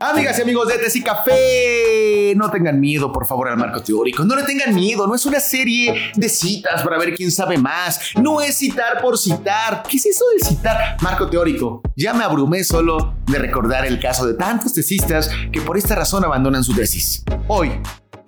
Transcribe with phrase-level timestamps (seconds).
[0.00, 4.24] Amigas y amigos de Tesi Café, no tengan miedo, por favor, al marco teórico.
[4.24, 8.12] No le tengan miedo, no es una serie de citas para ver quién sabe más.
[8.22, 9.82] No es citar por citar.
[9.88, 10.98] ¿Qué es eso de citar?
[11.00, 11.82] Marco teórico.
[11.96, 16.24] Ya me abrumé solo de recordar el caso de tantos tesistas que por esta razón
[16.24, 17.24] abandonan su tesis.
[17.48, 17.72] Hoy,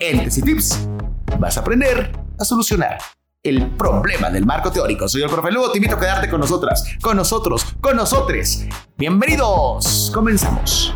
[0.00, 0.88] en Tesi Tips,
[1.38, 2.98] vas a aprender a solucionar
[3.42, 5.08] el problema del marco teórico.
[5.08, 8.66] Soy el profe Lugo, te invito a quedarte con nosotras, con nosotros, con nosotres.
[8.98, 10.94] Bienvenidos, comenzamos.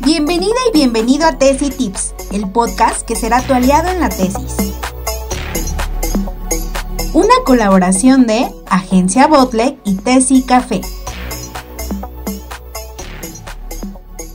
[0.00, 4.56] Bienvenida y bienvenido a Tesi Tips, el podcast que será tu aliado en la tesis.
[7.12, 10.80] Una colaboración de Agencia Botle y Tesi Café.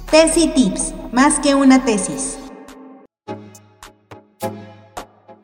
[0.09, 2.39] Tesi Tips, más que una tesis.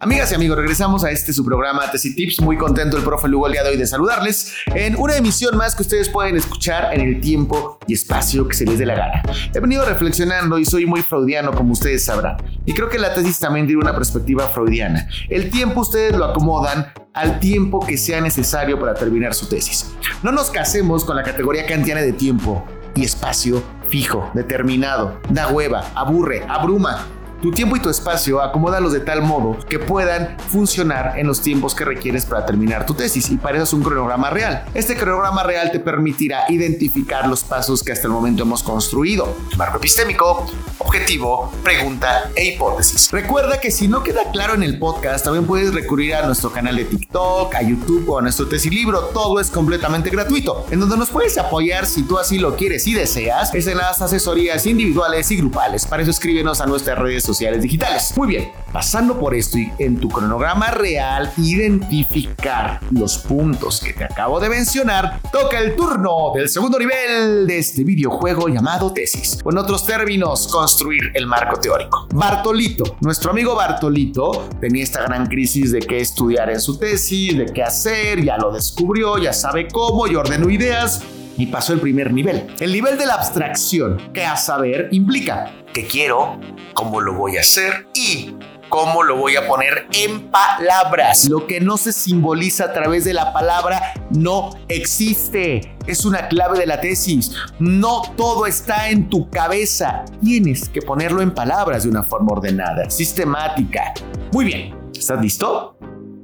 [0.05, 2.39] Amigas y amigos, regresamos a este su programa Tesi Tips.
[2.39, 5.73] Muy contento el profe Lugo el día de hoy de saludarles en una emisión más
[5.73, 9.23] que ustedes pueden escuchar en el tiempo y espacio que se les dé la gana.
[9.51, 12.37] He venido reflexionando y soy muy freudiano, como ustedes sabrán.
[12.67, 15.09] Y creo que la tesis también tiene una perspectiva freudiana.
[15.27, 19.87] El tiempo ustedes lo acomodan al tiempo que sea necesario para terminar su tesis.
[20.21, 25.19] No nos casemos con la categoría kantiana de tiempo y espacio fijo, determinado.
[25.31, 27.07] Da hueva, aburre, abruma
[27.45, 31.75] tu tiempo y tu espacio acomódalos de tal modo que puedan funcionar en los tiempos
[31.75, 34.65] que requieres para terminar tu tesis y para eso es un cronograma real.
[34.73, 39.31] Este cronograma real te permitirá identificar los pasos que hasta el momento hemos construido.
[39.57, 40.47] Marco epistémico,
[40.79, 43.11] objetivo, pregunta e hipótesis.
[43.11, 46.75] Recuerda que si no queda claro en el podcast, también puedes recurrir a nuestro canal
[46.75, 49.11] de TikTok, a YouTube o a nuestro tesis libro.
[49.13, 52.95] Todo es completamente gratuito, en donde nos puedes apoyar si tú así lo quieres y
[52.95, 53.53] deseas.
[53.53, 55.85] Es en las asesorías individuales y grupales.
[55.85, 58.13] Para eso escríbenos a nuestras redes sociales sociales digitales.
[58.15, 64.05] Muy bien, pasando por esto y en tu cronograma real, identificar los puntos que te
[64.05, 69.39] acabo de mencionar, toca el turno del segundo nivel de este videojuego llamado tesis.
[69.43, 72.07] O en otros términos, construir el marco teórico.
[72.13, 77.47] Bartolito, nuestro amigo Bartolito, tenía esta gran crisis de qué estudiar en su tesis, de
[77.47, 81.01] qué hacer, ya lo descubrió, ya sabe cómo y ordenó ideas
[81.37, 82.47] y pasó el primer nivel.
[82.59, 86.39] El nivel de la abstracción, que a saber implica que quiero,
[86.73, 88.35] cómo lo voy a hacer y
[88.69, 91.29] cómo lo voy a poner en palabras.
[91.29, 95.75] Lo que no se simboliza a través de la palabra no existe.
[95.87, 97.31] Es una clave de la tesis.
[97.59, 100.03] No todo está en tu cabeza.
[100.21, 103.93] Tienes que ponerlo en palabras de una forma ordenada, sistemática.
[104.31, 104.75] Muy bien.
[104.93, 105.74] ¿Estás listo?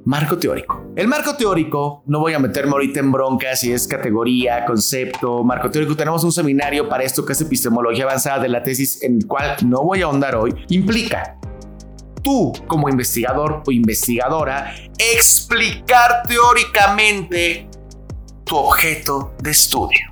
[0.04, 0.92] Marco teórico.
[0.96, 5.70] El marco teórico, no voy a meterme ahorita en broncas si es categoría, concepto, marco
[5.70, 5.96] teórico.
[5.96, 9.56] Tenemos un seminario para esto que es epistemología avanzada de la tesis, en el cual
[9.64, 10.52] no voy a ahondar hoy.
[10.70, 11.38] Implica
[12.20, 17.68] tú como investigador o investigadora explicar teóricamente
[18.44, 20.11] tu objeto de estudio.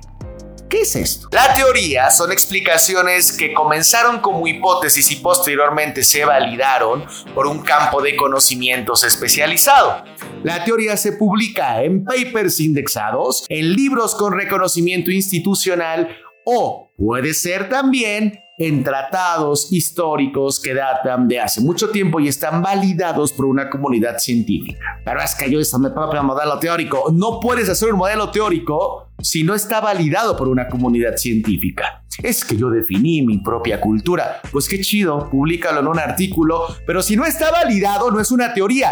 [0.71, 1.27] ¿Qué es esto?
[1.33, 7.03] La teoría son explicaciones que comenzaron como hipótesis y posteriormente se validaron
[7.35, 10.05] por un campo de conocimientos especializado.
[10.43, 16.15] La teoría se publica en papers indexados, en libros con reconocimiento institucional
[16.45, 22.61] o puede ser también en tratados históricos que datan de hace mucho tiempo y están
[22.61, 25.01] validados por una comunidad científica.
[25.03, 27.11] Pero es que yo eso me propio modelo teórico.
[27.11, 32.03] No puedes hacer un modelo teórico si no está validado por una comunidad científica.
[32.21, 34.41] Es que yo definí mi propia cultura.
[34.51, 38.53] Pues qué chido, públicalo en un artículo, pero si no está validado no es una
[38.53, 38.91] teoría.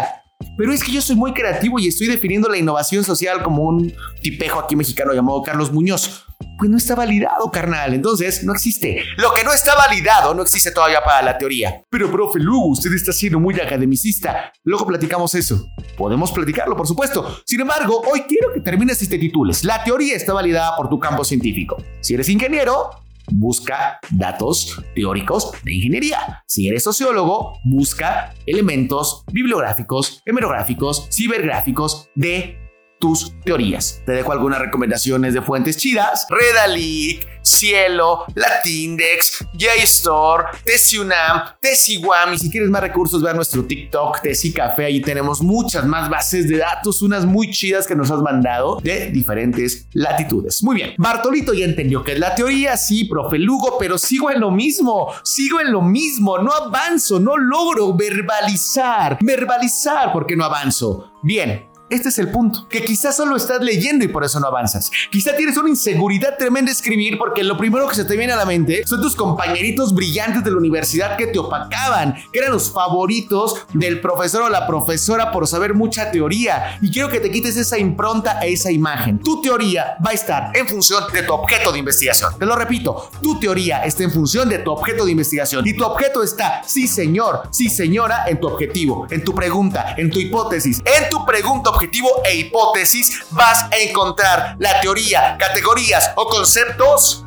[0.56, 3.92] Pero es que yo soy muy creativo y estoy definiendo la innovación social como un
[4.20, 6.26] tipejo aquí mexicano llamado Carlos Muñoz
[6.58, 7.94] pues no está validado, carnal.
[7.94, 9.02] Entonces, no existe.
[9.16, 11.82] Lo que no está validado no existe todavía para la teoría.
[11.88, 14.52] Pero, profe Lugo, usted está siendo muy academicista.
[14.64, 15.66] Luego platicamos eso.
[15.96, 17.40] Podemos platicarlo, por supuesto.
[17.46, 19.64] Sin embargo, hoy quiero que termines este titules.
[19.64, 21.82] La teoría está validada por tu campo científico.
[22.00, 22.90] Si eres ingeniero,
[23.30, 26.42] busca datos teóricos de ingeniería.
[26.46, 32.69] Si eres sociólogo, busca elementos bibliográficos, hemerográficos, cibergráficos de
[33.00, 34.00] tus teorías.
[34.06, 36.26] Te dejo algunas recomendaciones de fuentes chidas.
[36.28, 42.34] Redalic, Cielo, Latindex, JSTOR, TesiUNAM, TesiWam.
[42.34, 44.84] Y si quieres más recursos, ve a nuestro TikTok, Tesi Café.
[44.84, 49.10] Ahí tenemos muchas más bases de datos, unas muy chidas que nos has mandado de
[49.10, 50.62] diferentes latitudes.
[50.62, 50.94] Muy bien.
[50.98, 55.12] Bartolito ya entendió que es la teoría, sí, profe Lugo, pero sigo en lo mismo.
[55.24, 56.38] Sigo en lo mismo.
[56.38, 59.18] No avanzo, no logro verbalizar.
[59.22, 61.12] Verbalizar porque no avanzo.
[61.22, 64.92] Bien, Este es el punto, que quizás solo estás leyendo y por eso no avanzas.
[65.10, 68.44] Quizá tienes una inseguridad tremenda escribir porque lo primero que se te viene a la
[68.44, 73.66] mente son tus compañeritos brillantes de la universidad que te opacaban, que eran los favoritos
[73.74, 76.78] del profesor o la profesora por saber mucha teoría.
[76.80, 79.18] Y quiero que te quites esa impronta a esa imagen.
[79.18, 82.38] Tu teoría va a estar en función de tu objeto de investigación.
[82.38, 85.66] Te lo repito, tu teoría está en función de tu objeto de investigación.
[85.66, 90.08] Y tu objeto está, sí señor, sí señora, en tu objetivo, en tu pregunta, en
[90.08, 90.80] tu hipótesis.
[90.84, 97.24] En tu pregunta, objetivo e hipótesis vas a encontrar la teoría, categorías o conceptos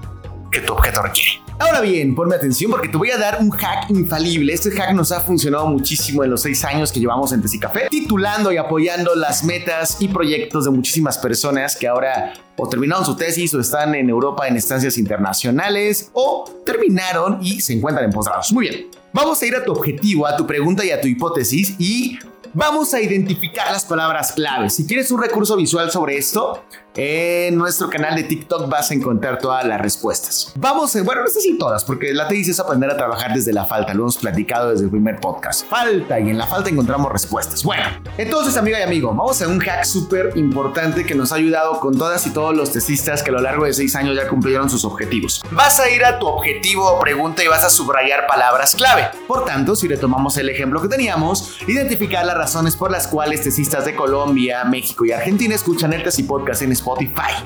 [0.52, 1.42] que tu objeto requiere.
[1.58, 4.54] Ahora bien, ponme atención porque te voy a dar un hack infalible.
[4.54, 8.52] Este hack nos ha funcionado muchísimo en los seis años que llevamos en Café, titulando
[8.52, 13.54] y apoyando las metas y proyectos de muchísimas personas que ahora o terminaron su tesis
[13.56, 18.52] o están en Europa en estancias internacionales o terminaron y se encuentran en posgrados.
[18.52, 18.88] Muy bien.
[19.14, 22.20] Vamos a ir a tu objetivo, a tu pregunta y a tu hipótesis y
[22.54, 24.76] vamos a identificar las palabras claves.
[24.76, 26.64] Si quieres un recurso visual sobre esto,
[26.96, 30.52] en nuestro canal de TikTok vas a encontrar todas las respuestas.
[30.56, 33.52] Vamos, a, bueno, no sé si todas, porque la tesis es aprender a trabajar desde
[33.52, 33.94] la falta.
[33.94, 35.68] Lo hemos platicado desde el primer podcast.
[35.68, 37.64] Falta y en la falta encontramos respuestas.
[37.64, 37.84] Bueno,
[38.18, 41.98] entonces, amiga y amigo, vamos a un hack súper importante que nos ha ayudado con
[41.98, 44.86] todas y todos los tesistas que a lo largo de seis años ya cumplieron sus
[44.86, 45.42] objetivos.
[45.52, 49.08] Vas a ir a tu objetivo o pregunta y vas a subrayar palabras clave.
[49.28, 53.86] Por tanto, si retomamos el ejemplo que teníamos, identificar las razones por las cuales tesistas
[53.86, 56.72] de Colombia, México y Argentina escuchan el Tesi Podcast en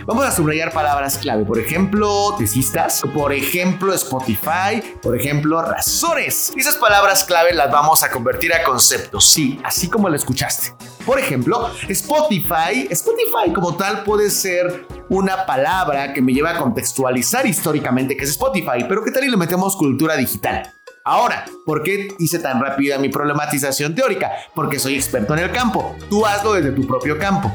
[0.05, 6.51] Vamos a subrayar palabras clave, por ejemplo, tesistas, por ejemplo, Spotify, por ejemplo, razones.
[6.55, 10.73] Esas palabras clave las vamos a convertir a conceptos, sí, así como lo escuchaste.
[11.05, 17.45] Por ejemplo, Spotify, Spotify como tal puede ser una palabra que me lleva a contextualizar
[17.45, 20.73] históricamente qué es Spotify, pero ¿qué tal y le metemos cultura digital?
[21.05, 24.29] Ahora, ¿por qué hice tan rápida mi problematización teórica?
[24.53, 25.95] Porque soy experto en el campo.
[26.09, 27.49] Tú hazlo desde tu propio campo.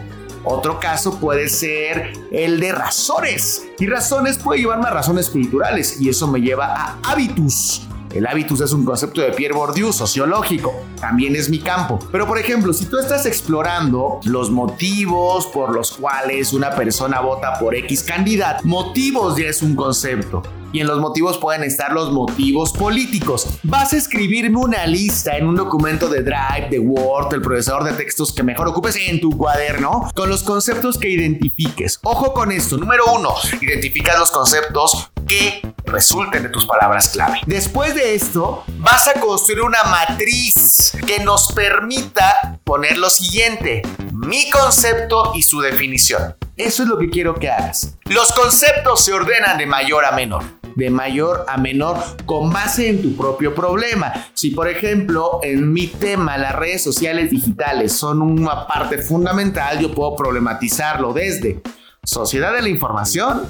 [0.45, 3.65] Otro caso puede ser el de razones.
[3.79, 7.87] Y razones puede llevarme a razones culturales y eso me lleva a hábitus.
[8.15, 11.99] El hábitus es un concepto de Pierre Bourdieu sociológico, también es mi campo.
[12.11, 17.59] Pero por ejemplo, si tú estás explorando los motivos por los cuales una persona vota
[17.59, 20.43] por X candidato, motivos ya es un concepto
[20.73, 23.47] y en los motivos pueden estar los motivos políticos.
[23.63, 27.93] Vas a escribirme una lista en un documento de Drive, de Word, el procesador de
[27.93, 31.99] textos que mejor ocupes en tu cuaderno, con los conceptos que identifiques.
[32.03, 32.79] Ojo con esto.
[32.79, 37.41] Número uno, identifica los conceptos que resulten de tus palabras clave.
[37.47, 44.51] Después de esto, vas a construir una matriz que nos permita poner lo siguiente, mi
[44.51, 46.35] concepto y su definición.
[46.57, 47.95] Eso es lo que quiero que hagas.
[48.07, 50.43] Los conceptos se ordenan de mayor a menor
[50.77, 54.13] de mayor a menor con base en tu propio problema.
[54.35, 59.95] Si por ejemplo en mi tema las redes sociales digitales son una parte fundamental, yo
[59.95, 61.63] puedo problematizarlo desde
[62.05, 63.43] sociedad de la información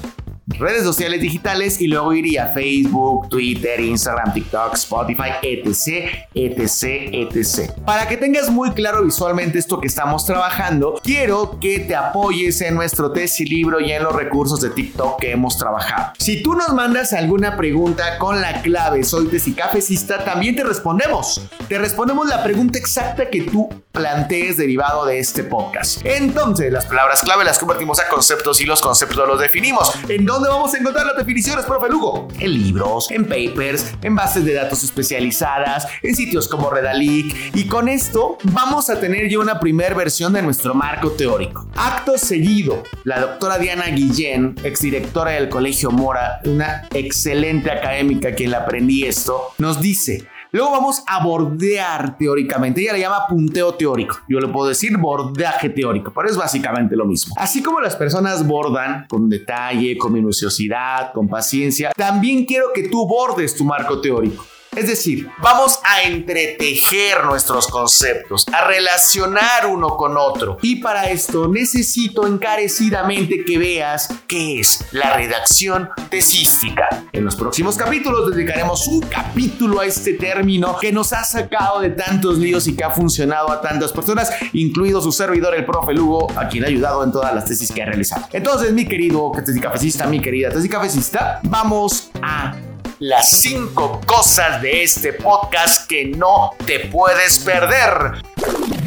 [0.59, 7.71] redes sociales digitales y luego iría Facebook, Twitter, Instagram, TikTok, Spotify, etc, etc, etc.
[7.85, 12.75] Para que tengas muy claro visualmente esto que estamos trabajando, quiero que te apoyes en
[12.75, 16.13] nuestro tesis libro y en los recursos de TikTok que hemos trabajado.
[16.19, 21.41] Si tú nos mandas alguna pregunta con la clave soy tesicafecista, también te respondemos.
[21.67, 26.01] Te respondemos la pregunta exacta que tú plantees derivado de este podcast.
[26.03, 29.93] Entonces, las palabras clave las convertimos a conceptos y los conceptos los definimos.
[30.09, 32.27] ¿En vamos a encontrar las definiciones, profe Lugo?
[32.39, 37.55] En libros, en papers, en bases de datos especializadas, en sitios como Redalic.
[37.55, 41.67] Y con esto vamos a tener ya una primera versión de nuestro marco teórico.
[41.75, 48.59] Acto seguido, la doctora Diana Guillén, exdirectora del Colegio Mora, una excelente académica quien la
[48.59, 52.79] aprendí esto, nos dice Luego vamos a bordear teóricamente.
[52.79, 54.19] Ella le llama punteo teórico.
[54.29, 57.33] Yo le puedo decir bordeaje teórico, pero es básicamente lo mismo.
[57.39, 63.07] Así como las personas bordan con detalle, con minuciosidad, con paciencia, también quiero que tú
[63.07, 64.45] bordes tu marco teórico.
[64.75, 70.57] Es decir, vamos a entretejer nuestros conceptos, a relacionar uno con otro.
[70.63, 77.05] Y para esto necesito encarecidamente que veas qué es la redacción tesística.
[77.11, 81.91] En los próximos capítulos dedicaremos un capítulo a este término que nos ha sacado de
[81.91, 86.31] tantos líos y que ha funcionado a tantas personas, incluido su servidor, el profe Lugo,
[86.35, 88.27] a quien ha ayudado en todas las tesis que ha realizado.
[88.31, 92.55] Entonces, mi querido tesicafecista, mi querida tesicafecista, vamos a
[93.03, 98.23] las cinco cosas de este podcast que no te puedes perder.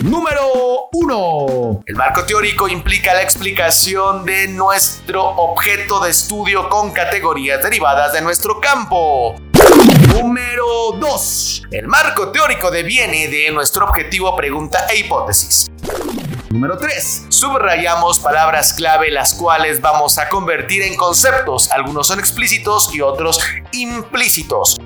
[0.02, 1.82] Número 1.
[1.84, 8.22] El marco teórico implica la explicación de nuestro objeto de estudio con categorías derivadas de
[8.22, 9.34] nuestro campo.
[10.08, 11.64] Número 2.
[11.72, 15.66] El marco teórico deviene de nuestro objetivo, pregunta e hipótesis.
[16.50, 17.26] Número 3.
[17.28, 21.70] Subrayamos palabras clave las cuales vamos a convertir en conceptos.
[21.72, 23.40] Algunos son explícitos y otros
[23.72, 24.76] implícitos.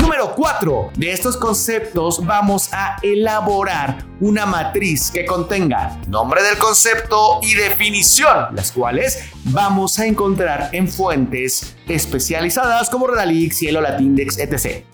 [0.00, 0.92] Número 4.
[0.96, 8.54] De estos conceptos vamos a elaborar una matriz que contenga nombre del concepto y definición,
[8.54, 14.86] las cuales vamos a encontrar en fuentes especializadas como Redalix, Cielo, Latindex, etc.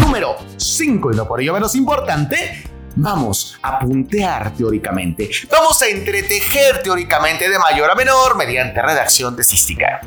[0.00, 2.64] Número 5, y no por ello menos importante,
[2.98, 5.30] vamos a puntear teóricamente.
[5.50, 10.00] Vamos a entretejer teóricamente de mayor a menor mediante redacción tesística.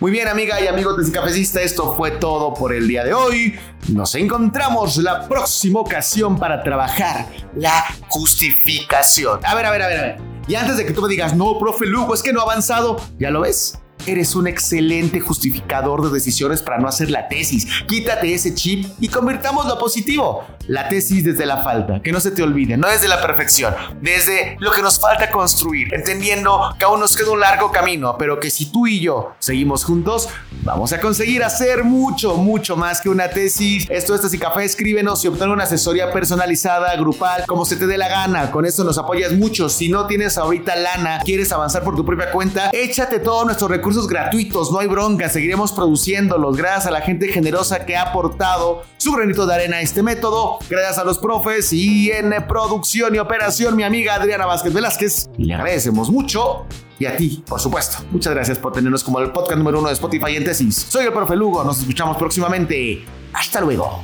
[0.00, 3.58] Muy bien, amiga y amigo Cafecista, esto fue todo por el día de hoy.
[3.88, 9.40] Nos encontramos la próxima ocasión para trabajar la justificación.
[9.44, 10.16] A ver, a ver, a ver, a ver.
[10.46, 13.00] Y antes de que tú me digas, no, profe Lugo, es que no ha avanzado,
[13.18, 13.78] ¿ya lo ves?
[14.06, 17.66] Eres un excelente justificador de decisiones para no hacer la tesis.
[17.86, 20.44] Quítate ese chip y convirtamos lo positivo.
[20.66, 24.56] La tesis desde la falta, que no se te olvide, no desde la perfección, desde
[24.60, 28.50] lo que nos falta construir, entendiendo que aún nos queda un largo camino, pero que
[28.50, 30.28] si tú y yo seguimos juntos,
[30.62, 33.86] vamos a conseguir hacer mucho, mucho más que una tesis.
[33.90, 37.98] Esto es y Café, escríbenos y obtén una asesoría personalizada, grupal, como se te dé
[37.98, 38.50] la gana.
[38.50, 39.68] Con esto nos apoyas mucho.
[39.68, 44.08] Si no tienes ahorita lana, quieres avanzar por tu propia cuenta, échate todos nuestros recursos
[44.08, 49.12] gratuitos, no hay bronca, seguiremos produciéndolos gracias a la gente generosa que ha aportado su
[49.12, 53.76] granito de arena a este método, gracias a los profes y en producción y operación
[53.76, 55.30] mi amiga Adriana Vázquez Velázquez.
[55.38, 56.66] Y le agradecemos mucho
[56.98, 57.98] y a ti, por supuesto.
[58.10, 60.74] Muchas gracias por tenernos como el podcast número uno de Spotify en tesis.
[60.74, 63.04] Soy el profe Lugo, nos escuchamos próximamente.
[63.32, 64.02] Hasta luego.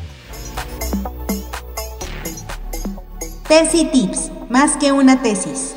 [3.48, 5.74] Tesis Tips, más que una tesis.